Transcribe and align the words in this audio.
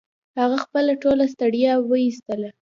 هغه 0.39 0.57
خپله 0.65 0.93
ټوله 1.03 1.25
ستړيا 1.33 1.73
و 1.79 1.89
ایستله 2.03 2.49